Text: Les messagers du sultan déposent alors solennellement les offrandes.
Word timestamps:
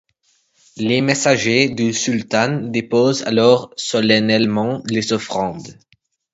Les 0.77 0.99
messagers 0.99 1.69
du 1.69 1.93
sultan 1.93 2.59
déposent 2.63 3.21
alors 3.21 3.71
solennellement 3.77 4.81
les 4.85 5.13
offrandes. 5.13 5.77